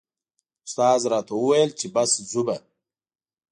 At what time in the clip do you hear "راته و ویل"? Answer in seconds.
1.11-1.69